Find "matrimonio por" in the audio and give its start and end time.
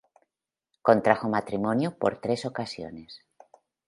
1.29-2.19